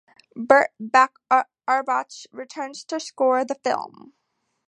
Burt 0.35 0.71
Bacharach 0.79 2.09
returns 2.31 2.83
to 2.85 2.99
score 2.99 3.45
the 3.45 3.53
film. 3.53 4.13